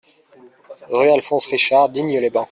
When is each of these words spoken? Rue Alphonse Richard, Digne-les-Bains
Rue 0.89 1.11
Alphonse 1.11 1.45
Richard, 1.51 1.89
Digne-les-Bains 1.89 2.39